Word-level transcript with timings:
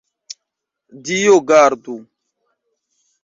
Dio 1.05 1.35
gardu! 1.49 1.95